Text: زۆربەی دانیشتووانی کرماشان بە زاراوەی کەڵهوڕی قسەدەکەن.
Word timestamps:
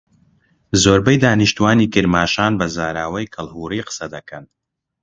زۆربەی 0.83 1.21
دانیشتووانی 1.23 1.91
کرماشان 1.93 2.51
بە 2.59 2.67
زاراوەی 2.77 3.31
کەڵهوڕی 3.33 3.85
قسەدەکەن. 3.87 4.45